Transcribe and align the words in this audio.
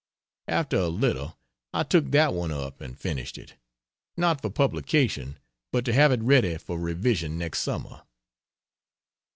After 0.47 0.77
a 0.77 0.87
little 0.87 1.37
I 1.75 1.83
took 1.83 2.09
that 2.09 2.33
one 2.33 2.49
up 2.49 2.81
and 2.81 2.97
finished 2.99 3.37
it. 3.37 3.53
Not 4.17 4.41
for 4.41 4.49
publication, 4.49 5.37
but 5.71 5.85
to 5.85 5.93
have 5.93 6.11
it 6.11 6.23
ready 6.23 6.57
for 6.57 6.79
revision 6.79 7.37
next 7.37 7.59
summer. 7.59 8.01